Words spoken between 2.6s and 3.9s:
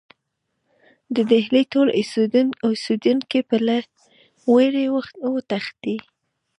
اوسېدونکي به له